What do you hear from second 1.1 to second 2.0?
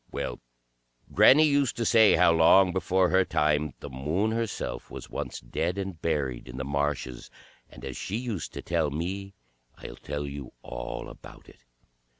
granny used to